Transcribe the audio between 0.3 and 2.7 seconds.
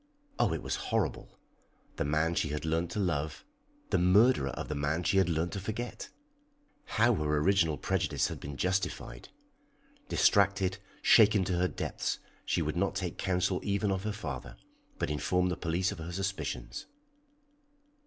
Oh, it was horrible! The man she had